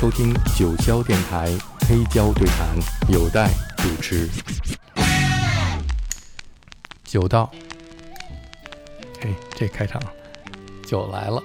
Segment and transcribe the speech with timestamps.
[0.00, 1.48] 收听九霄电台
[1.80, 2.68] 黑胶对谈，
[3.08, 4.28] 有待主持。
[7.02, 7.50] 酒到，
[9.20, 10.00] 嘿，这开场，
[10.86, 11.42] 酒来了。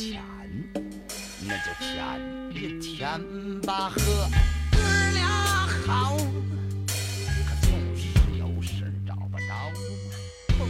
[0.00, 0.22] 钱，
[1.46, 1.92] 那就钱
[2.54, 3.20] 一舔
[3.60, 4.78] 吧，和哥
[5.12, 5.28] 俩
[5.86, 6.16] 好。
[6.86, 9.52] 可就是有事找不着，
[10.56, 10.66] 碰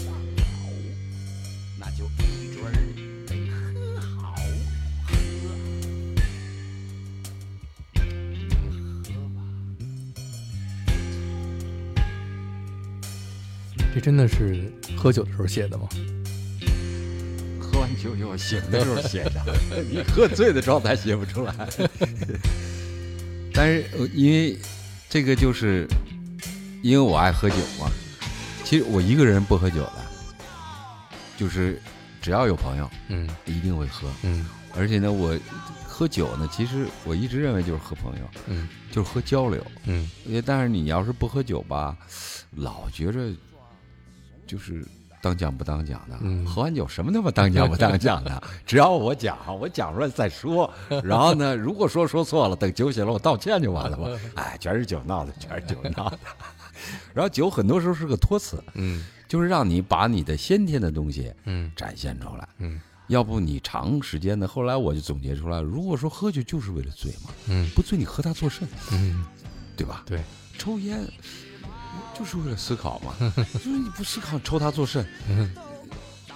[0.00, 0.72] 上好，
[1.78, 2.72] 那就一准儿
[3.26, 4.34] 得喝好，
[5.04, 5.12] 喝。
[9.04, 9.38] 喝吧。
[13.92, 15.86] 这真的是喝酒的时候写的吗？
[18.10, 19.42] 喝完酒以后醒的时候写的，
[19.90, 21.54] 你喝醉的状态写不出来。
[23.52, 24.58] 但是呃因为
[25.08, 25.86] 这个就是
[26.82, 27.90] 因为我爱喝酒嘛，
[28.64, 29.92] 其实我一个人不喝酒的，
[31.36, 31.80] 就是
[32.20, 35.36] 只要有朋友嗯一定会喝，嗯而且呢，我
[35.84, 39.64] 喝酒呢，其实我一直认为就是喝朋友，嗯就是喝交流。
[39.86, 41.96] 嗯因为但是你要是不喝酒吧，
[42.56, 43.30] 老觉着
[44.46, 44.84] 就是
[45.20, 46.16] 当讲不当讲的。
[46.22, 50.72] 嗯喝完酒什么他妈当讲不当讲的， 只要我讲，我讲出来再说。
[51.04, 54.08] 然后呢，如果说说错了，等酒醒了我道歉就完了嘛。
[54.36, 56.18] 哎，全是酒闹的，全是酒闹的。
[57.12, 62.48] 然后酒很多时候是个托词，嗯就是让你把你的先天的东西嗯展现出来。
[62.58, 69.24] 嗯要不你长时间的，后来我就总结出来，如果说喝酒就是为了醉嘛，嗯不醉你喝它做甚，嗯，
[69.76, 70.04] 对吧？
[70.06, 70.20] 对，
[70.56, 71.00] 抽烟
[72.18, 73.14] 就是为了思考嘛，
[73.54, 75.06] 就是你不思考抽他做甚？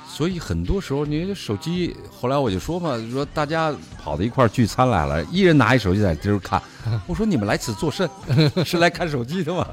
[0.07, 6.63] 所以很多时候，你手机，后来我就说嘛，说大家跑到一块聚餐来了，一人拿一手机在这儿看，
[7.07, 8.09] 我说你们来此作甚？
[8.65, 9.67] 是来看手机的吗？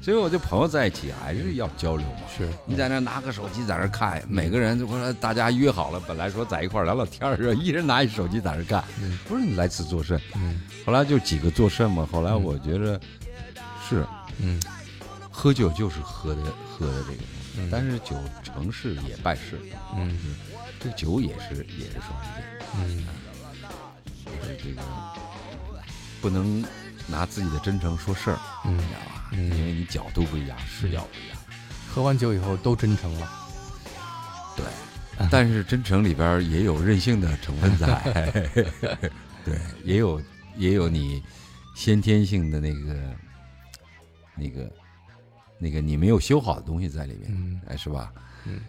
[0.00, 2.20] 所以我就朋友在一起还是要交流嘛。
[2.34, 8.82] 是你在那拿个手机在那看，每个人就说大家约好了，本来说在一块聊聊天儿，一人拿一手机在那儿看，
[9.28, 10.18] 不是你来此作甚？
[10.36, 12.08] 嗯后来就几个作甚嘛。
[12.10, 12.98] 后来我觉着
[13.86, 14.06] 是
[14.38, 14.60] 嗯。
[15.30, 17.68] 喝酒就是喝的喝的这个东西，嗯。
[17.70, 19.60] 但是酒成事也败事，
[19.96, 20.18] 嗯。
[20.80, 22.44] 这个酒也是也是双刃剑，
[22.76, 23.06] 嗯。
[24.24, 24.82] 就是这个
[26.20, 26.64] 不能
[27.06, 29.30] 拿自己的真诚说事儿，知，道吧？
[29.32, 29.56] 嗯。
[29.56, 31.38] 因为你角度不一样，视角不一样。
[31.88, 33.32] 喝完酒以后都真诚了。
[34.56, 34.66] 对，
[35.30, 38.30] 但是真诚里边也有任性的成分在，
[39.44, 40.20] 对，也有
[40.56, 41.22] 也有你
[41.74, 43.14] 先天性的那个
[44.38, 44.72] 那个
[45.58, 48.12] 那个你没有修好的东西在里面，嗯哎，是吧？
[48.44, 48.60] 嗯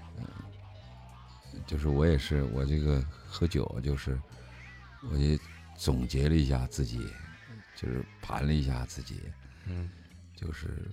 [1.68, 4.19] 就是我也是，我这个喝酒就是，
[5.12, 5.38] 我也
[5.78, 7.08] 总结了一下自己，
[7.75, 9.22] 就是盘了一下自己，
[9.68, 9.90] 嗯
[10.35, 10.90] 就是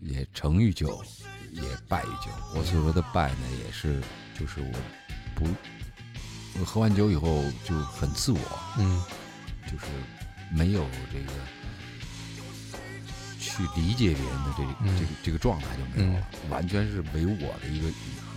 [0.00, 1.02] 也成于酒，
[1.50, 2.30] 也败于酒。
[2.54, 4.00] 我所说的败呢，也是
[4.38, 4.72] 就是我
[5.34, 5.44] 不，
[6.60, 8.38] 我喝完酒以后就很自我，
[8.78, 9.02] 嗯
[9.64, 9.86] 就是
[10.52, 11.32] 没有这个
[13.52, 17.88] 去理解别人的这个、嗯这个这个状态就没有了，完全是唯我的一个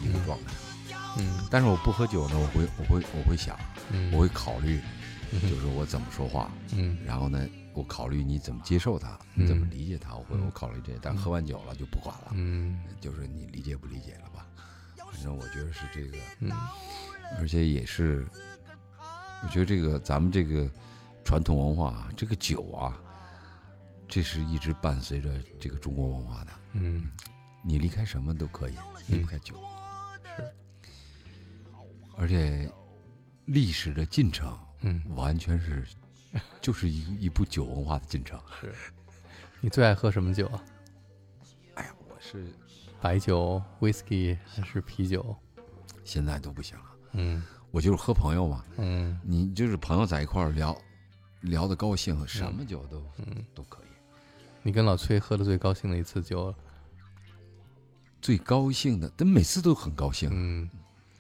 [0.04, 0.54] 一个状态。
[1.18, 1.48] 嗯。
[1.50, 3.58] 但是我不喝酒呢，我会我会我会想，
[3.92, 4.82] 嗯，我会考虑，
[5.32, 6.98] 嗯就是我怎么说话，嗯。
[7.06, 10.46] 然后呢，我考虑你怎么接受它，你怎么理解他，我会嗯。
[10.46, 12.78] 我考虑这，但喝完酒了就不管了，嗯。
[13.00, 14.46] 就是你理解不理解了吧？
[15.14, 16.52] 反正我觉得是这个，嗯。
[17.40, 18.28] 而且也是，
[19.44, 20.70] 我觉得这个咱们这个
[21.24, 23.00] 传统文化啊，这个酒啊，
[24.08, 26.52] 这是一直伴随着这个中国文化的。
[26.74, 27.10] 嗯
[27.64, 28.76] 你离开什么都可以，
[29.08, 29.56] 离不开酒。
[30.36, 30.54] 是，
[32.16, 32.72] 而且
[33.46, 35.84] 历史的进程嗯，完全是，
[36.62, 38.40] 就是一一部酒文化的进程。
[38.60, 38.74] 是。
[39.62, 40.64] 你最爱喝什么酒啊？
[41.74, 42.54] 哎呀，我是
[43.02, 45.36] 白酒、whisky 还是啤酒？
[46.04, 47.42] 现在都不行了，嗯
[47.72, 50.78] 我就是喝朋友嘛，嗯你就是朋友在一块儿聊，
[51.42, 53.88] 聊的高兴，什么酒都、嗯，都可以。
[54.66, 56.52] 你跟老崔喝的最高兴的一次酒，
[58.20, 60.68] 最高兴的，但每次都很高兴，嗯。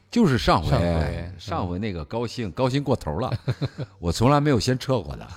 [0.09, 3.31] 就是上回上回上回那个高兴，高兴过头了，
[4.00, 5.27] 我从来没有先撤过的。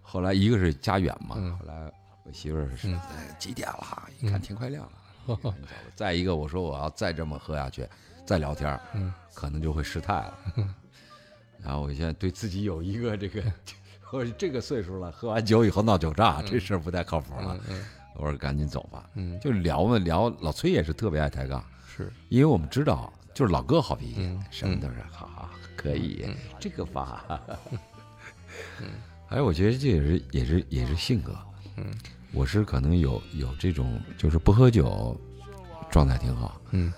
[0.00, 1.92] 后来一个是家远嘛，嗯后来
[2.24, 4.08] 我媳妇儿是、嗯哎几点了？
[4.18, 4.88] 一看嗯天快亮
[5.26, 5.54] 了，
[5.94, 7.86] 再一个，我说我要再这么喝下去，
[8.24, 9.12] 再聊天，嗯。
[9.34, 10.38] 可能就会失态了。
[11.62, 13.42] 然后我现在对自己有一个这个，
[14.12, 17.58] 我说这个岁数了，喝完酒以后闹酒炸，这事儿不太靠谱了。
[17.68, 17.84] 嗯
[18.18, 19.10] 我说赶紧走吧。
[19.14, 27.24] 嗯，就聊嘛聊，老崔也是特别爱抬杠，是因为我们知道，就是老哥好脾气，嗯什么都是好好可以，嗯 这个吧。
[29.28, 31.36] 还 有，我觉得这也是也是也是性格。
[31.76, 31.92] 嗯，
[32.32, 35.14] 我是可能有有这种，就是不喝酒，
[35.90, 36.58] 状态挺好。
[36.70, 36.90] 嗯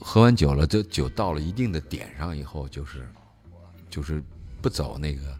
[0.00, 3.06] 喝完酒了，这酒到了一定的点上以后，就是
[3.90, 4.24] 就是
[4.62, 5.38] 不走那个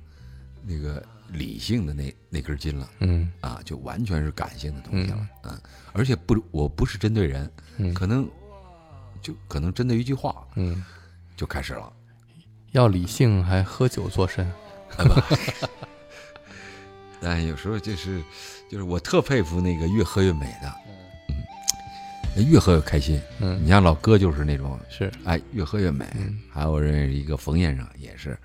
[0.65, 3.31] 那个理性的那那根筋了嗯。
[3.41, 5.29] 啊，就完全是感性的东西了。
[5.45, 5.61] 嗯，
[5.93, 7.93] 而且不，我不是针对人，嗯。
[7.95, 8.29] 可能
[9.21, 10.85] 就可能针对一句话嗯，
[11.37, 11.93] 就开始了。
[12.73, 14.51] 要理性还喝酒作甚？
[17.21, 18.23] 但 有时候就是
[18.71, 20.75] 就是我特佩服那个越喝越美的，
[22.37, 23.21] 嗯，越喝越开心。
[23.41, 23.63] 嗯。
[23.63, 25.13] 你像老哥就是那种，是。
[25.25, 26.07] 哎，越喝越美。
[26.15, 26.39] 嗯。
[26.51, 28.39] 还有认识一个冯先生也是，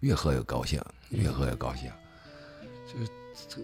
[0.00, 0.80] 越喝越高兴，
[1.10, 1.90] 越喝越高兴。
[2.86, 2.98] 就
[3.48, 3.62] 这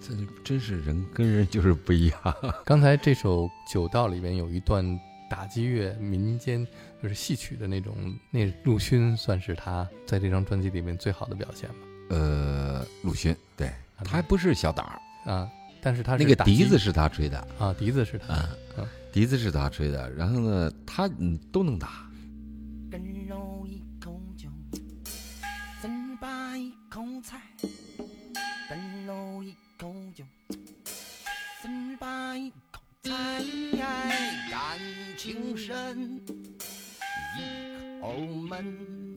[0.00, 0.14] 这
[0.44, 2.36] 真是人跟人就是不一样。
[2.64, 4.98] 刚才这首《酒道》里面有一段
[5.30, 6.66] 打击乐民间
[7.02, 7.94] 就是戏曲的那种，
[8.30, 11.74] 那陆勋算是他在这张专辑里面最好的表现吧？
[12.10, 15.48] 呃，陆勋，对他还不是小胆儿，啊，
[15.80, 18.48] 但是他是那个笛子是他吹的，啊，笛子是他
[19.12, 20.10] 笛子是他吹的。
[20.12, 22.06] 然后呢，他嗯都能打。
[26.92, 27.40] 口菜，
[28.68, 30.22] 跟肉一口酒，
[31.62, 33.42] 糌粑一口菜，
[34.50, 34.78] 感
[35.16, 36.20] 情深，
[37.38, 38.12] 一口
[38.46, 39.16] 闷。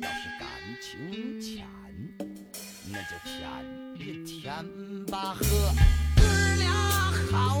[0.00, 0.48] 要是感
[0.80, 1.66] 情浅，
[2.90, 3.36] 那就舔
[3.98, 4.64] 一舔
[5.08, 5.44] 吧，喝
[6.16, 6.22] 哥
[6.56, 6.72] 俩
[7.30, 7.60] 好。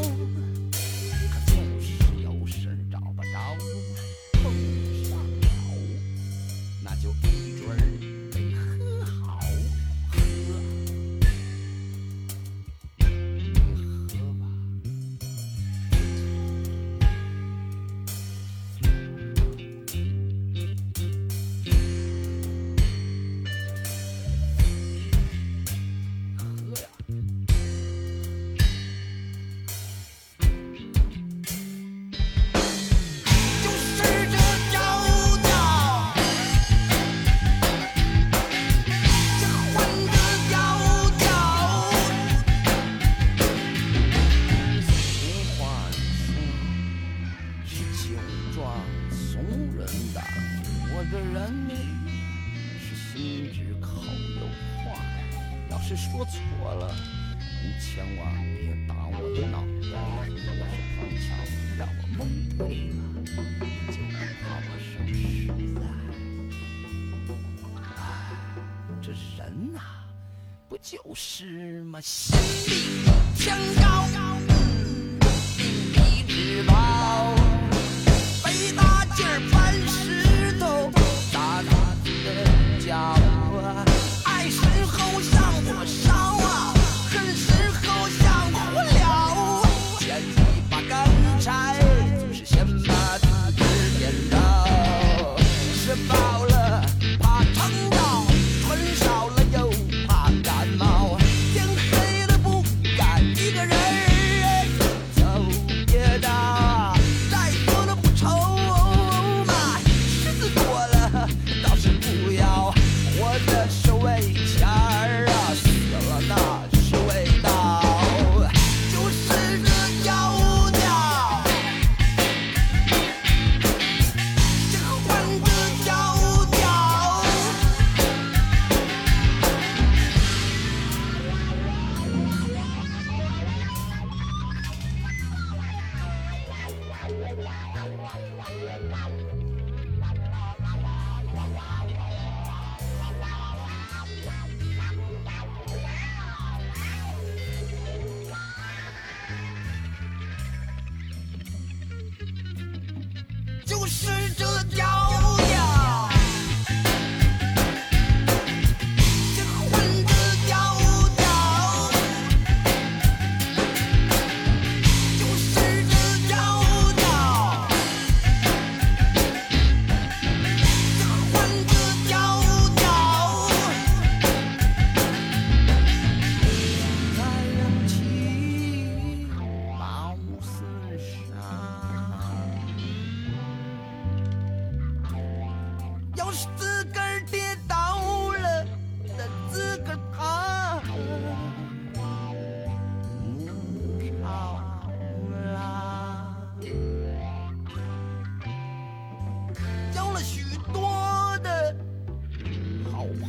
[153.86, 154.43] 是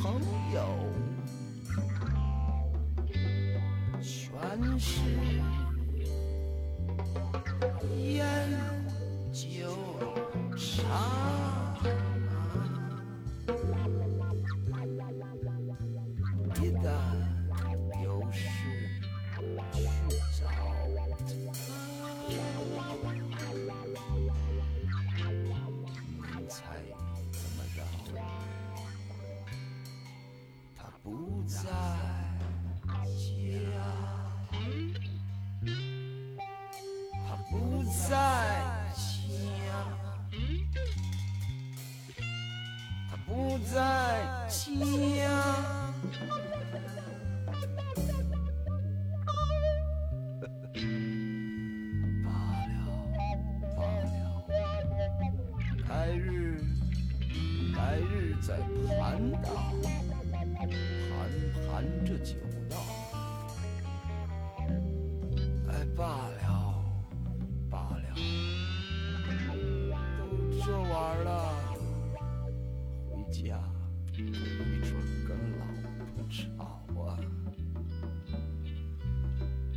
[0.05, 0.21] 朋
[0.53, 0.61] 友，
[3.99, 5.01] 全是
[7.97, 8.23] 烟
[9.33, 9.73] 酒
[10.55, 11.24] 茶。
[58.41, 58.57] 在
[58.99, 59.49] 盘道，
[60.59, 61.17] 盘
[61.67, 62.35] 盘这酒
[62.69, 62.75] 道。
[65.67, 66.43] 哎，罢了，
[67.69, 68.07] 罢了，
[70.17, 70.21] 都
[70.63, 71.29] 这晚儿了，
[73.09, 73.39] 回家
[74.13, 74.19] 没
[74.81, 74.89] 准
[75.27, 75.63] 跟老
[75.97, 76.35] 婆吵
[77.01, 77.05] 啊。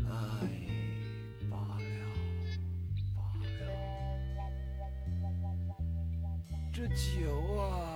[0.06, 0.10] 哎，
[1.50, 1.80] 罢了，
[3.16, 3.42] 罢了，
[6.72, 6.94] 这酒
[7.56, 7.87] 啊，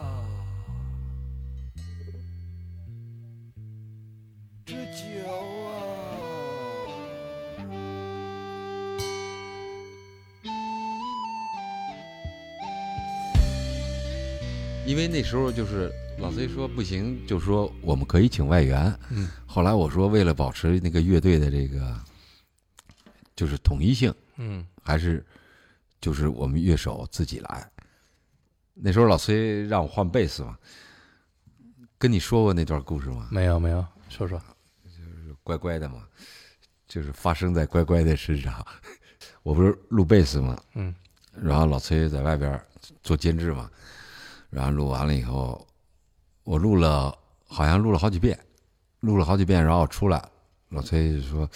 [14.92, 18.94] 因为那时候就是老崔说不行，就说我们可以请外援。
[19.08, 21.98] 嗯，后来我说为了保持那个乐队的这个
[23.34, 25.24] 就是统一性，嗯还是
[25.98, 27.66] 就是我们乐手自己来。
[28.74, 30.58] 那时候老崔让我换贝斯嘛，
[31.96, 33.28] 跟你说过那段故事吗？
[33.30, 34.38] 没有没有，说说。
[34.84, 36.06] 就是乖乖的嘛，
[36.86, 38.62] 就是发生在乖乖的身上。
[39.42, 40.94] 我不是录贝斯嘛，嗯
[41.42, 42.60] 然后老崔在外边
[43.02, 43.70] 做监制嘛，
[44.52, 45.66] 然后录完了以后，
[46.44, 47.18] 我录了
[47.48, 48.38] 好像录了好几遍，
[49.00, 50.22] 录了好几遍，然后出来，
[50.68, 51.48] 老崔就说，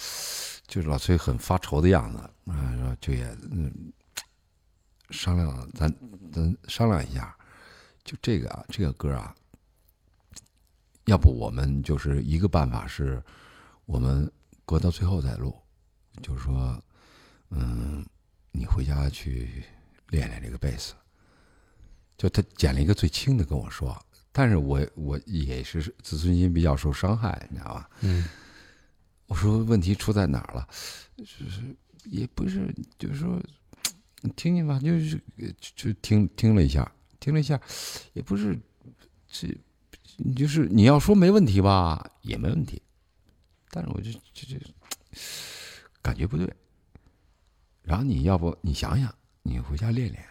[0.65, 2.17] 就是老崔很发愁的样子，
[2.51, 3.93] 啊，然后就也嗯
[5.11, 5.93] 商量，咱
[6.31, 7.37] 咱商量一下，
[8.03, 9.35] 就这个啊，这个歌啊，
[11.05, 13.23] 要不我们就是一个办法是，
[13.85, 14.29] 我们
[14.65, 15.55] 搁到最后再录，
[16.23, 16.83] 就是说，
[17.51, 18.03] 嗯，
[18.51, 19.63] 你回家去
[20.09, 20.95] 练练这个贝斯。
[22.17, 23.97] 就他捡了一个最轻的跟我说，
[24.31, 27.89] 但是我我也是自尊心比较受伤害，你知道吧？
[28.01, 28.27] 嗯
[29.27, 30.67] 我说问题出在哪儿了？
[31.17, 33.37] 就是也不是，就是说，
[34.37, 37.59] 听听吧，就是呃就就听听了一下，听了一下，
[38.13, 38.57] 也不是
[39.27, 39.49] 这，
[40.33, 42.81] 就是你要说没问题吧，也没问题，
[43.69, 44.65] 但是我就就就
[46.01, 46.49] 感觉不对。
[47.81, 50.25] 然后你要不你想想，你回家练练，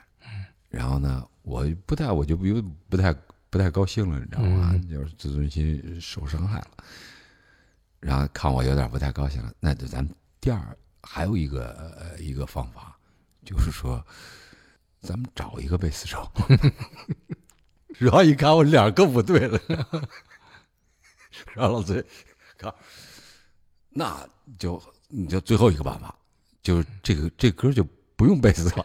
[0.71, 2.45] 然后呢，我不太我就不
[2.89, 3.15] 不太
[3.49, 4.73] 不太高兴了，你知道吗？
[4.75, 6.71] 嗯 就是自尊心受伤害了。
[8.01, 12.99] 然后看我有点不太高兴了，那就咱们第二还有一个呃一个方法，
[13.45, 14.05] 就是说，
[15.01, 16.29] 咱们找一个贝斯手。
[17.97, 19.59] 然后一看我脸更不对了，
[21.55, 22.05] 然后老崔，
[22.59, 22.75] 看，
[23.89, 26.13] 那就你就最后一个办法，
[26.61, 27.87] 就是这个这歌就
[28.17, 28.85] 不用贝斯了，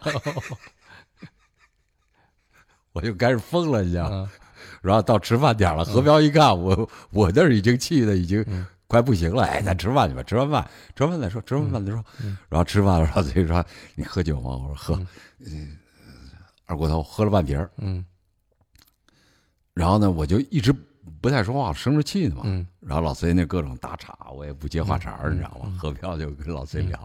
[2.92, 4.16] 我就开始疯了，你知道吗？
[4.16, 4.30] 啊
[4.80, 8.44] 然后到吃饭点了，何彪一看我，我那儿已经气的已经
[8.88, 12.04] 快不行了，哎，咱吃饭去吧，吃完饭，吃完饭再说，吃完饭再说。
[12.48, 15.06] 然后吃饭了，老崔说：“你喝酒吗？”我说：“喝。
[15.46, 15.76] 嗯
[16.66, 18.04] 二锅头喝了半瓶儿嗯
[19.74, 20.74] 然后呢，我就一直
[21.20, 22.42] 不太说话，生着气呢嘛。
[22.44, 25.72] 嗯然后老崔那各种打岔，我也不接话茬儿，你知道吗？
[25.78, 26.98] 何彪就跟老崔聊，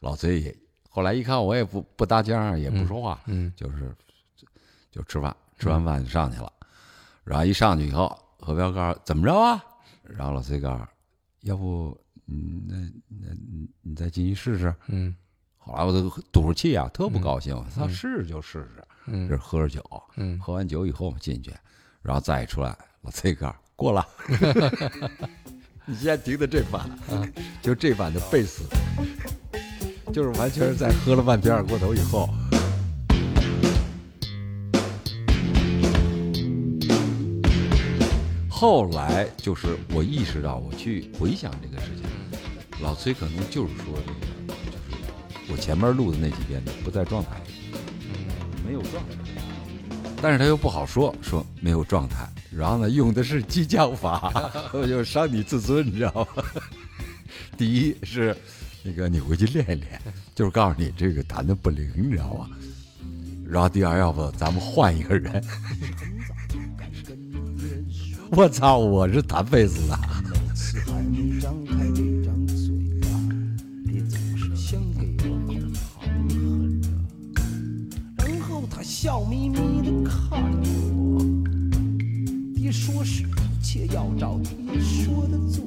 [0.00, 0.56] 老崔也
[0.88, 3.94] 后来一看我也不不搭腔儿，也不说话，嗯就是
[4.90, 6.52] 就吃饭，吃完饭就上去了。
[7.24, 9.62] 然后一上去以后，何彪告诉怎么着啊？
[10.02, 10.84] 然后老崔告诉，
[11.42, 12.76] 要不嗯，那
[13.08, 14.74] 那你你再进去试试。
[14.88, 15.14] 嗯
[15.62, 19.84] 后来我都赌着气啊，特不高兴，他试试就试试，这嗯这喝着酒，
[20.16, 21.54] 嗯喝完酒以后我们进去，
[22.02, 24.06] 然后再一出来，老崔告诉过了。
[25.86, 26.88] 你现在听的这版，
[27.60, 28.64] 就这版的贝斯，
[30.12, 32.28] 就是完全是在喝了半瓶二锅头以后。
[38.60, 42.04] 后来就是我意识到，我去回想这个事情，
[42.82, 47.40] 老崔可能就是说这个，就是我前面录的那几遍不在状态，
[48.62, 49.14] 没有状态，
[50.20, 54.30] 但是他又不好说，说没有状态，然后呢，用的是激将法，
[54.74, 56.44] 我 就伤你自尊，你知道吗？
[57.56, 58.36] 第一是
[58.82, 59.98] 那个你回去练一练，
[60.34, 62.46] 就是告诉你这个弹的不灵，你知道吗？
[63.48, 65.42] 然后第二，要不咱们换一个人。
[68.36, 69.98] 我操，我是弹贝斯的。
[70.54, 72.70] 次还没张开这张嘴
[73.00, 73.08] 巴，
[73.84, 75.58] 你总是想给我旁
[75.98, 76.88] 横着，
[78.18, 81.20] 然后他笑眯眯的看着我。
[82.54, 85.64] 爹说是一切要照爹说的做，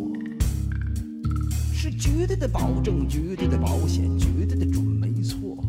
[1.74, 5.62] 是绝对的保证，绝对的保险，绝对的准没错。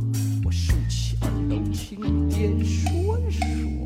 [0.44, 3.83] 我竖起耳朵听爹说说。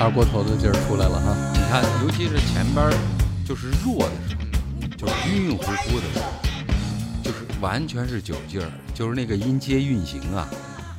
[0.00, 1.36] 二锅头的劲儿出来了哈。
[1.52, 2.92] 你看，尤其是前边儿
[3.46, 6.32] 就是弱的时候，就是晕晕乎乎的时候，
[7.22, 10.48] 就是完全是酒劲儿，就是那个音阶运行啊。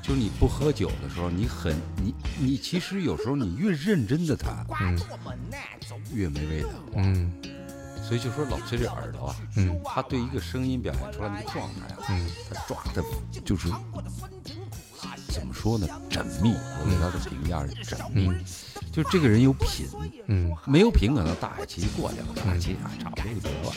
[0.03, 5.00] 就是你不喝酒的时候，你很你你其实有时候你越认真的弹，嗯
[6.13, 6.70] 越没味道。
[6.96, 7.31] 嗯
[8.08, 13.03] 所以就说老崔这耳朵啊，嗯他对一个声音表现出来那个状态啊，嗯他抓的
[13.46, 13.70] 就是
[15.29, 16.53] 怎么说呢，缜密。
[16.53, 18.43] 我给他的评价是缜密，嗯
[18.91, 19.88] 就这个人有品。
[20.27, 23.74] 嗯，没有品，可能大海奇过去了，大海奇啊，差不多就得了。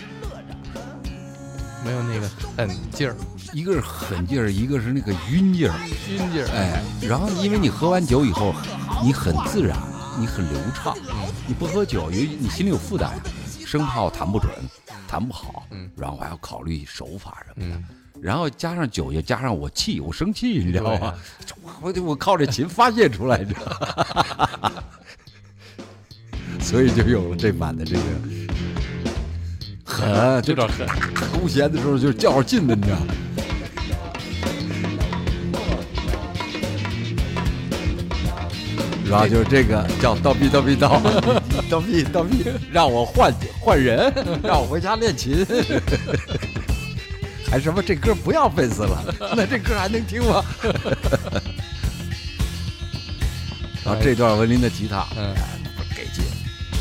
[1.84, 3.14] 没有那个狠劲儿、
[3.52, 5.78] 一个是狠劲儿，一个是那个晕劲儿，
[6.08, 6.48] 晕劲儿。
[6.54, 8.54] 哎，然后因为你喝完酒以后，
[9.02, 9.76] 你很自然，
[10.18, 10.96] 你很流畅，
[11.46, 13.22] 你不喝酒，由于你心里有负担呀，
[13.66, 14.50] 生怕我弹不准，
[15.06, 17.84] 弹不好，嗯然后我还要考虑手法什么的，嗯，
[18.22, 21.14] 然后加上酒，又加上我气，我生气，你知道吗啊？
[21.82, 23.66] 我我靠这琴发泄出来，你知道
[24.62, 24.72] 吗？
[26.74, 28.02] 所以就有了这版的这个
[29.84, 30.84] 狠，这点狠。
[31.30, 33.06] 空弦的时候就是较着劲的，你知道吗？
[39.08, 41.00] 然后就是这个叫叨逼叨逼叨，
[41.70, 45.46] 叨逼叨逼，让我换换人，让我回家练琴，
[47.48, 50.44] 还什么这歌不要贝斯了，那这歌还能听吗？
[53.84, 55.32] 然后这段文林的吉他，嗯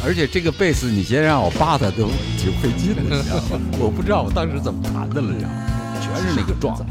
[0.06, 3.60] 而且这个贝斯你先让我扒它都挺费劲的，你知道吗？
[3.80, 5.56] 我不知道我当时怎么弹的了，你知道吗？
[6.02, 6.86] 全是那个状态。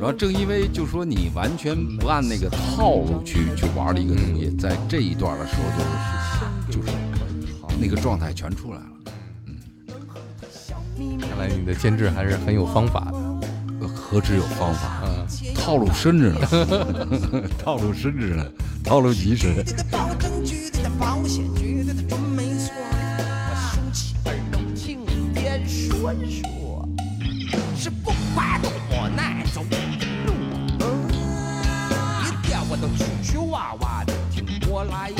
[0.00, 5.62] 然后正因为就说你完全不按那个套路去去玩的一个东西，在这一段的时候
[6.68, 6.90] 就是就是
[7.80, 8.86] 那个状态全出来了。
[10.98, 13.18] 嗯看来你的监制还是很有方法的。
[13.80, 16.40] 呃何止有方法，嗯，套路深着呢，
[17.64, 18.44] 套路深着呢，
[18.84, 19.54] 套路极深。
[21.02, 22.72] 保，险，绝对的准没错。
[22.78, 26.88] 我竖起耳朵听别人说说，
[27.76, 28.70] 是不管多
[29.08, 29.64] 难走。
[29.64, 29.76] 的
[30.26, 30.32] 路，
[32.22, 35.18] 一点我都曲曲哇哇的听过来的。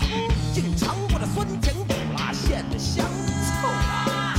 [0.00, 0.08] 曾
[0.52, 3.68] 经尝过的酸甜苦辣咸的香臭，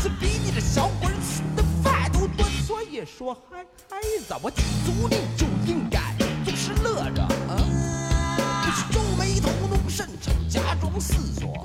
[0.02, 2.46] 是比你这小鬼儿吃的饭都多。
[2.68, 3.98] 所以说孩孩
[4.28, 7.91] 子，我记住你就应该总是乐着啊。
[9.22, 11.64] 眉头弄深沉，假装思索。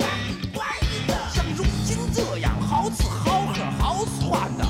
[1.33, 4.65] 像如今这样好吃好喝好穿的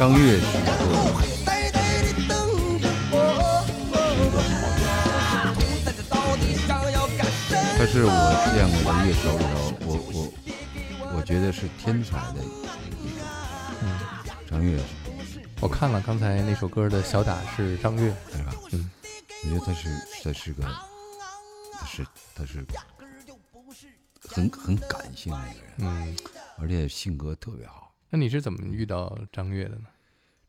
[0.00, 3.14] 张悦是然后很呆呆地瞪着我，
[5.84, 7.60] 这时到底想要干什么？
[7.76, 8.10] 他是我
[8.54, 10.16] 见过的乐手里头，我我
[11.18, 12.48] 我觉得是天才的一
[14.48, 14.80] 张悦
[15.60, 18.10] 我看了刚才那首歌的小打是张悦。
[18.32, 18.54] 对吧？
[18.72, 18.90] 嗯，
[19.44, 19.90] 我觉得他是
[20.24, 20.62] 他是个
[21.74, 22.64] 他是他是
[24.26, 26.16] 很很感性的一个人，嗯，
[26.56, 27.89] 而且性格特别好。
[28.10, 29.84] 那你是怎么遇到张悦的呢？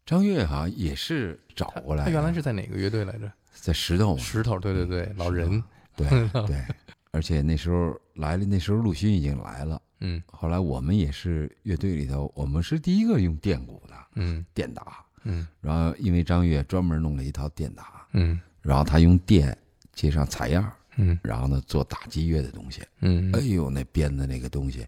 [0.06, 3.32] 张悦好像也是找过来的，他原来是在哪个乐队来着？
[3.54, 5.63] 在石头嘛，石头，对对对，老人。
[5.95, 6.08] 对
[6.47, 6.65] 对，
[7.12, 9.82] 而且那时候来了，那时候陆勋已经来了。
[10.00, 15.06] 嗯后来我们也是乐队里头，我们是第一个用电鼓的嗯电打。
[15.24, 19.56] 嗯然后因为张悦专门弄了一套电打，嗯然后他用电
[19.93, 22.82] 接上采样儿，嗯然后呢做打击乐的东西。
[23.02, 24.88] 嗯哎呦，那编的那个东西，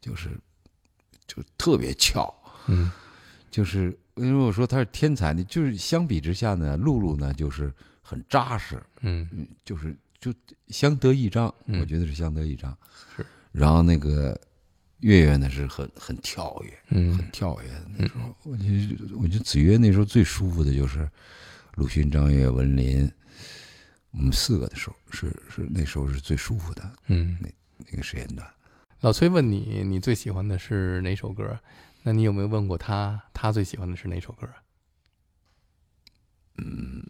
[0.00, 0.28] 就是
[1.34, 2.34] 就特别巧，
[2.66, 2.90] 嗯
[3.50, 10.34] 就是因为我说他是天才呢，就是相比之下呢，露露呢就是很扎实，嗯嗯，就是就
[10.68, 12.76] 相得益彰，嗯我觉得是相得益彰。
[13.16, 14.38] 是，然后那个
[15.00, 18.34] 月月呢是很很跳跃，嗯很跳跃的那时候。
[18.42, 21.08] 我觉得我觉得子曰那时候最舒服的就是
[21.76, 23.10] 陆勋、张悦、文林，
[24.10, 27.38] 我们四个的时候是是那时候是最舒服的嗯。
[27.40, 27.48] 那
[27.90, 28.46] 那个时间段。
[29.02, 31.58] 老崔问你，你最喜欢的是哪首歌？
[32.04, 34.48] 那你有没有问过他，他最喜欢的是哪首歌？
[36.58, 37.04] 嗯，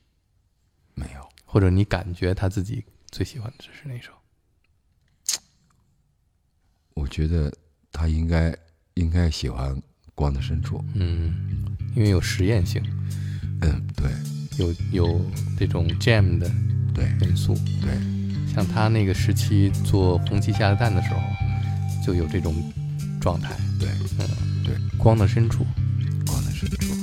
[0.95, 4.11] 没有，或者你感觉他自己最喜欢的是哪首？
[6.97, 7.53] 我觉得
[7.93, 8.57] 他应该
[8.95, 9.77] 应该喜欢
[10.15, 10.79] 《光的深处》。
[10.95, 12.83] 嗯，因为有实验性，
[13.61, 14.11] 嗯，对
[14.59, 15.21] 有有
[15.59, 16.51] 这种 jam 的
[16.95, 17.55] 对元素。
[17.83, 18.01] 对，
[18.51, 21.21] 像他那个时期做红旗下的蛋的时候，
[22.05, 22.55] 就有这种
[23.21, 23.57] 状态。
[23.79, 23.89] 对，
[24.19, 24.27] 嗯，
[24.65, 25.65] 对，光的深处。
[26.27, 26.95] 光的深处。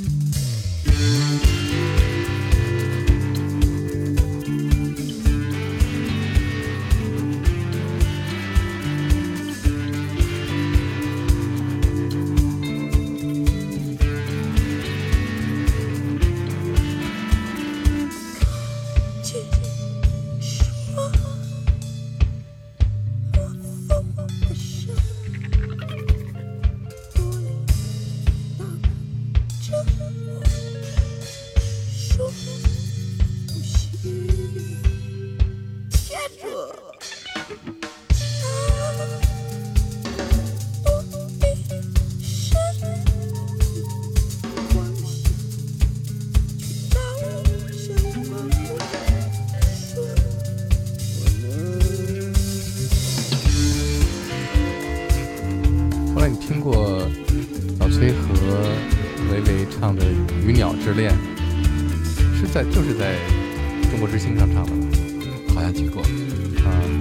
[63.99, 65.53] 中国之星上唱的吧？
[65.53, 66.07] 好像听过啊，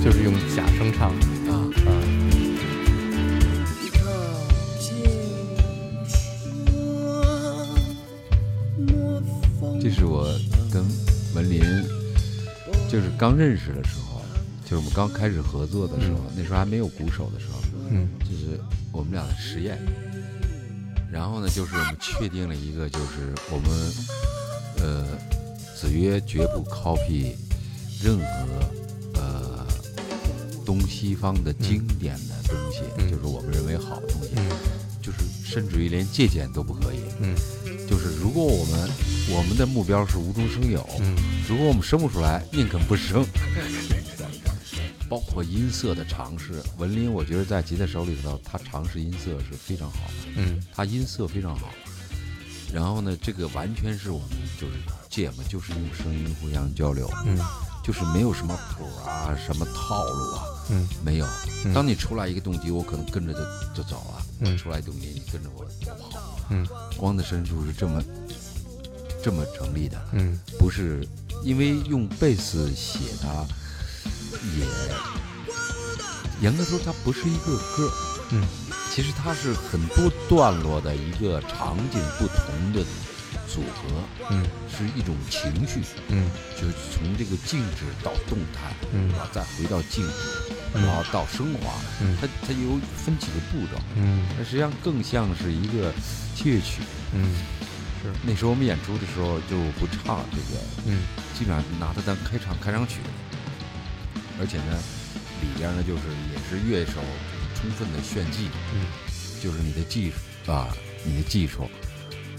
[0.05, 1.55] 就是用假声唱的啊，
[1.87, 1.89] 啊。
[9.81, 10.27] 这是我
[10.73, 10.85] 跟
[11.37, 11.63] 文林，
[12.91, 14.21] 就是刚认识的时候，
[14.65, 19.79] 就是我们刚开始合作的时候，那时候还没有鼓手的时候，嗯就是我们俩的实验。
[21.13, 23.71] 然后呢，就是我们确定了一个，就是我们
[24.81, 25.07] 呃，
[25.81, 27.35] 子曰绝不 copy
[28.03, 28.25] 任何
[29.15, 29.67] 呃
[30.67, 34.51] 东西方的经典的东西，嗯就是我们认为好的东西，嗯
[35.01, 36.99] 就是甚至于连借鉴都不可以。
[37.21, 37.35] 嗯
[37.89, 38.91] 就是如果我们
[39.31, 41.15] 我们的目标是无中生有，嗯
[41.49, 43.25] 如果我们生不出来，宁肯不生。
[45.09, 51.71] 包括音色的尝试，文林我觉得在吉他手里头，他尝试音色是非常好的，嗯他音色非常好。
[52.73, 54.29] 然后呢，这个完全是我们
[54.61, 54.75] 就是
[55.09, 57.39] 借嘛，就是用声音互相交流，嗯。
[57.83, 60.87] 就是没有什么谱啊，什么套路啊，嗯。
[61.03, 61.27] 没有。
[61.65, 61.73] 嗯。
[61.73, 63.41] 当你出来一个动机，我可能跟着就
[63.77, 64.23] 就走了。
[64.41, 64.59] 嗯。
[64.59, 66.39] 出来动机，你跟着我我跑。
[66.51, 66.67] 嗯。
[66.99, 68.03] 光的深处是这么
[69.23, 70.39] 这么成立的，嗯。
[70.59, 71.07] 不是
[71.43, 73.47] 因为用贝斯写它，
[74.59, 74.67] 也
[76.43, 77.91] 严格说它不是一个歌，
[78.33, 78.47] 嗯，
[78.99, 82.83] 其实它是很多段落的一个场景不同的
[83.47, 84.45] 组合，嗯。
[84.77, 86.29] 是一种情绪，嗯。
[86.61, 89.09] 就是从这个静止到动态，嗯。
[89.11, 90.85] 然后再回到静止，嗯。
[90.85, 92.19] 然后到升华，嗯。
[92.21, 94.27] 它它有分几个步骤，嗯。
[94.37, 95.93] 它实际上更像是一个
[96.35, 96.83] 器乐曲。
[97.15, 97.37] 嗯。
[98.03, 98.11] 是。
[98.27, 101.03] 那时候我们演出的时候就不唱这个，嗯。
[101.39, 102.99] 基本上拿它当开场开场曲，
[104.41, 104.77] 而且呢，
[105.41, 106.03] 里边呢就是
[106.35, 106.95] 也是乐手
[107.61, 108.87] 充分的炫技，嗯。
[109.41, 110.69] 就是你的技术啊，
[111.05, 111.69] 你的技术。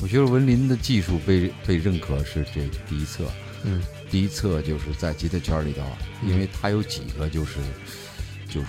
[0.01, 3.29] 我觉得文林的技术被被认可是这第一册，
[3.63, 3.81] 嗯。
[4.09, 5.83] 第一册就是在吉他圈里头，
[6.25, 7.59] 因为他有几个就是
[8.49, 8.67] 就是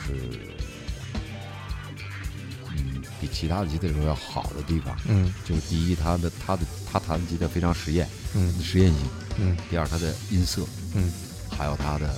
[2.68, 5.32] 嗯比其他的吉他手要好的地方，嗯。
[5.44, 8.52] 就是第一他的他的他弹吉他非常实验，嗯。
[8.62, 9.00] 实验性。
[9.38, 9.56] 嗯。
[9.68, 11.10] 第二，他的音色，嗯。
[11.50, 12.14] 还有他的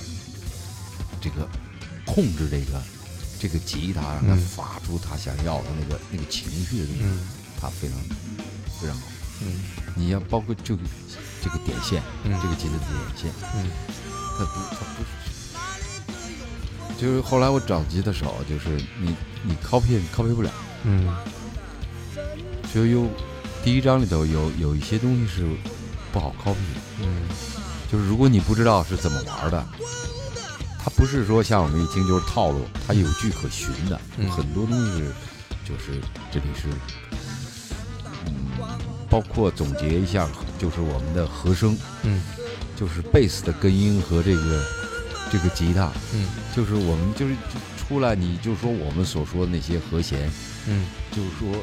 [1.19, 1.49] 这个
[2.05, 2.81] 控制这个
[3.43, 7.19] 这个吉他，让它嗯发出他想要的那个那个情绪的东西，嗯。
[7.59, 7.97] 它非常
[8.79, 9.01] 非常好。
[9.41, 9.59] 嗯。
[9.95, 10.81] 你要包括这个
[11.41, 12.31] 这个点线，嗯。
[12.41, 13.67] 这个吉他的点线，嗯。
[14.37, 15.09] 他不他不是
[16.97, 20.49] 就是后来我找吉他手，就是你你 copy copy 不了，
[20.85, 21.13] 嗯。
[22.73, 23.09] 就有
[23.61, 25.45] 第一章里头有有一些东西是
[26.13, 27.27] 不好 copy 的，嗯。
[27.91, 29.67] 就是如果你不知道是怎么玩的，
[30.83, 35.13] 它不是说像我们一听就是套路，它有据可循的，嗯很多东西是
[35.63, 36.67] 就是这里是，
[38.25, 38.33] 嗯，
[39.09, 40.27] 包括总结一下，
[40.59, 42.21] 就是我们的和声，嗯
[42.75, 44.61] 就是贝斯的根音和这个
[45.31, 50.29] 这个吉他，嗯就是我们就是就出来，你就说我们所说的那些和弦，
[50.67, 51.55] 嗯就是说，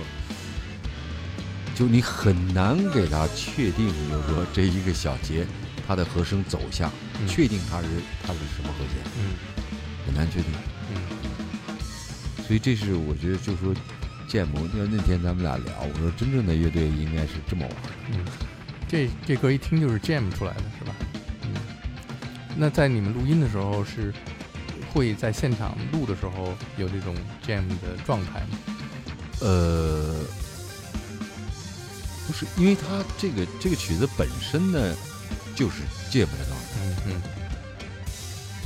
[1.74, 5.46] 就你很难给它确定，就是说这一个小节
[5.87, 7.88] 它的和声走向，嗯确定它是
[8.26, 9.37] 它是什么和弦，嗯
[10.06, 10.50] 很难确定。
[10.92, 11.00] 嗯
[12.46, 13.72] 所以这是我觉得，就是说，
[14.26, 17.90] 建模，那那天咱们俩聊，我说真正的乐队应该是这么玩的。
[18.12, 18.24] 嗯，
[18.88, 20.92] 这这歌一听就是 jam 出来的是吧？
[21.42, 21.54] 嗯，
[22.56, 24.12] 那在你们录音的时候是
[24.92, 27.14] 会在现场录的时候有这种
[27.46, 28.59] jam 的状态吗？
[29.42, 30.16] 呃，
[32.26, 32.83] 不是，因为它
[33.16, 34.96] 这个这个曲子本身呢，
[35.54, 36.60] 就是 jam 的状态，
[37.07, 37.13] 嗯。
[37.15, 37.23] 嗯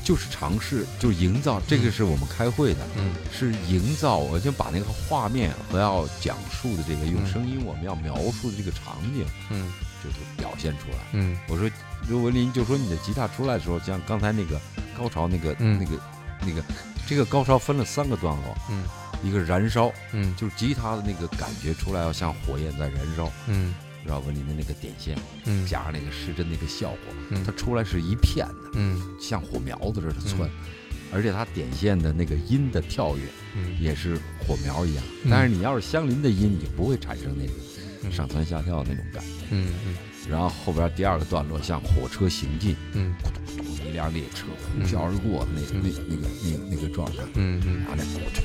[0.04, 1.58] 就是尝试，就是营造。
[1.66, 3.14] 这个是我们开会的，嗯。
[3.32, 7.26] 是营造，我就把那个画面和要讲述的这个用嗯。
[7.26, 9.72] 声音我们要描述的这个场景，嗯。
[10.04, 10.98] 就是表现出来。
[11.12, 11.38] 嗯。
[11.48, 11.70] 我说
[12.06, 14.60] 刘文林就说你的吉他出来的时候，像刚才那个
[14.98, 15.78] 高潮那个、嗯。
[15.80, 15.98] 那个
[16.46, 16.62] 那个，
[17.06, 18.84] 这个高潮分了三个段落，嗯。
[19.22, 20.36] 一个燃烧，嗯。
[20.36, 25.66] 就是吉他的那个感觉出来，要像火焰在燃烧，嗯知道文林的那个点线嗯。
[25.66, 27.42] 加上那个失真那个效果，嗯。
[27.44, 29.00] 它出来是一片的，嗯。
[29.20, 30.70] 像火苗子似的窜，嗯。
[31.12, 33.22] 而且它点线的那个音的跳跃
[33.56, 33.74] 嗯。
[33.80, 35.30] 也是火苗一样，嗯。
[35.30, 38.10] 但是你要是相邻的音，你不会产生那嗯。
[38.10, 39.30] 个上蹿下跳的那种感觉。
[39.50, 39.94] 嗯嗯。
[40.30, 43.14] 然后后边第二个段落像火车行进，嗯。
[43.56, 45.82] 咚一辆列车呼啸而过的那嗯。
[45.82, 47.78] 那那个那那个状态，嗯嗯。
[47.80, 48.42] 然后那火车，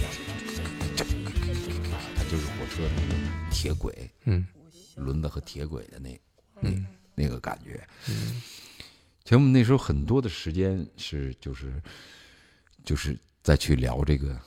[2.15, 4.45] 它就是火车的那个铁轨嗯
[4.99, 6.19] 轮子和铁轨的那
[6.61, 6.85] 嗯。
[7.15, 7.85] 那个感觉。
[8.07, 8.41] 嗯。
[9.23, 11.81] 其实我们那时候很多的时间是就是
[12.85, 14.39] 就是再去聊这个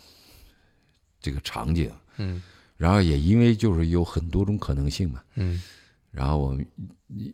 [1.21, 2.43] 这个场景，嗯。
[2.77, 5.63] 然后也因为就是有很多种可能性嘛，嗯。
[6.11, 6.67] 然后我们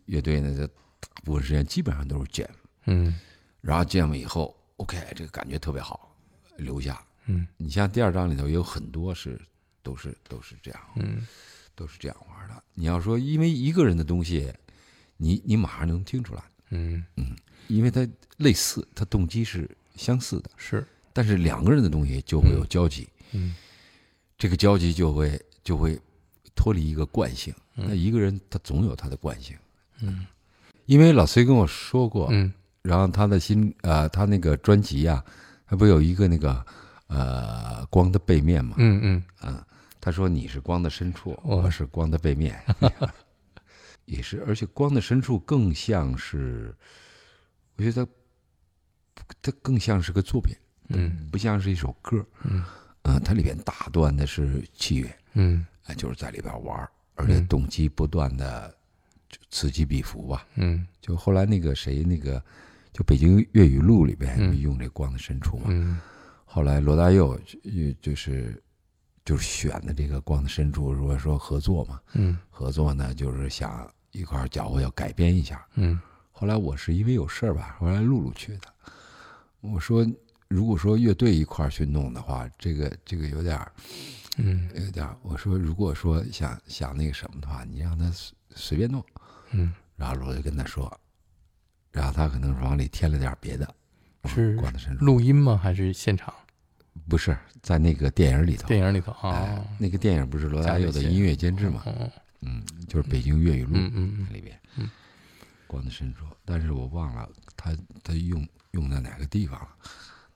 [0.05, 0.67] 乐队呢，在
[0.99, 2.49] 大部分时间基本上都是 jam，
[2.85, 3.17] 嗯。
[3.61, 6.15] 然后 jam 以后，OK，这个感觉特别好，
[6.57, 7.01] 留下。
[7.25, 7.47] 嗯。
[7.57, 9.39] 你像第二章里头也有很多是
[9.81, 11.25] 都是都是这样，嗯
[11.79, 12.61] 都是这样玩的。
[12.73, 14.51] 你要说因为一个人的东西，
[15.15, 17.01] 你你马上就能听出来，嗯。
[17.15, 17.35] 嗯
[17.67, 18.05] 因为它
[18.37, 20.83] 类似，它动机是相似的，是。
[21.13, 23.55] 但是两个人的东西就会有交集，嗯。
[24.39, 25.99] 这个交集就会就会
[26.55, 27.53] 脱离一个惯性。
[27.75, 27.85] 嗯。
[27.87, 29.55] 那一个人他总有他的惯性，
[30.01, 30.25] 嗯。
[30.87, 32.51] 因为老崔跟我说过，嗯。
[32.81, 35.23] 然后他的新呃，他那个专辑啊，
[35.67, 36.65] 他不有一个那个
[37.05, 38.75] 呃光的背面嘛？
[38.79, 39.23] 嗯嗯。
[39.39, 39.67] 啊，
[40.01, 42.57] 他说你是光的深处，哦我是光的背面，
[44.05, 46.73] 也是，而且光的深处更像是，
[47.75, 48.05] 我觉得
[49.15, 50.55] 它它更像是个作品，
[50.89, 52.25] 嗯不像是一首歌。
[52.43, 52.63] 嗯
[53.03, 58.75] 嗯，它里边大段的是器乐，嗯哎，就是在里边玩儿，而且嗯动机不断的
[59.49, 60.45] 此起彼伏吧。
[60.55, 62.43] 嗯就后来那个谁，那个
[62.91, 65.65] 就北京粤语录里边嗯用这光的深处嘛。
[65.69, 65.99] 嗯
[66.45, 68.61] 后来罗大佑就就是
[69.29, 75.63] 就是选的这个光的深处，如果说合作嘛，嗯合作呢就是想一块儿搅和要改编一下。
[75.75, 75.99] 嗯
[76.31, 78.61] 后来我是因为有事儿吧，后来露露去的。
[79.61, 80.03] 我说，
[80.47, 83.71] 如果说乐队一块儿去弄的话，这个这个有点儿
[84.37, 85.15] 嗯有点儿。
[85.21, 89.05] 我说，如果说想想那个什么的话，你让他随随便弄。
[89.51, 90.91] 嗯然后我就跟他说，
[91.91, 93.75] 然后他可能是往里添了点别的，
[94.25, 95.55] 是光的深处录音吗？
[95.61, 96.33] 还是现场
[97.07, 98.67] 不是在那个电影里头。
[98.67, 101.83] 电影里头哎啊？，那个电影不是罗大佑的音乐监制嘛？
[101.85, 104.89] 哦嗯，就是北京粤语录嗯嗯嗯里边，嗯，
[105.67, 109.67] 光的深处，但是我忘了他他用用在哪个地方了。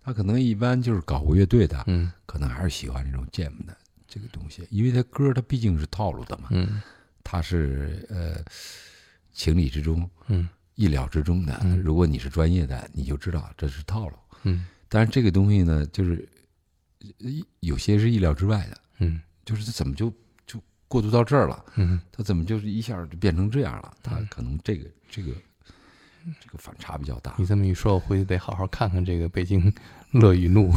[0.03, 6.81] 他可能一般就是搞过乐队的，嗯可能还是喜欢这种 jam 的这个东西，因为他歌他毕竟是套路的嘛，嗯
[7.23, 8.43] 他是呃
[9.31, 11.57] 情理之中、嗯意料之中的。
[11.63, 14.17] 嗯如果你是专业的，你就知道这是套路。
[14.43, 16.32] 嗯但是这个东西呢，就是呃
[17.59, 20.13] 有些是意料之外的，嗯就是他怎么就
[20.45, 21.65] 就过渡到这儿了？
[21.75, 23.93] 嗯他怎么就是一下就变成这样了？
[24.01, 25.33] 他嗯可能这个这个
[26.39, 27.45] 这个反差比较大你。
[27.45, 29.73] 这么一说，我回去得好好看看这个北京
[30.11, 30.71] 乐与怒、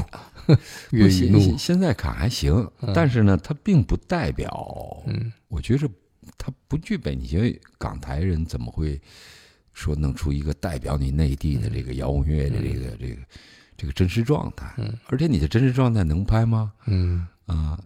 [0.91, 1.39] 粤语现怒。
[1.39, 5.89] 现现在看还行，嗯但是呢，它并不代表，嗯我觉着
[6.37, 7.15] 它不具备。
[7.15, 9.01] 你觉得港台人怎么会
[9.73, 13.17] 说弄出一个代表你内地的这个摇滚乐的这个这个
[13.77, 14.93] 这个真实状态，嗯。
[15.09, 16.73] 而且你的真实状态能拍吗？
[16.87, 17.27] 嗯。
[17.47, 17.79] 啊，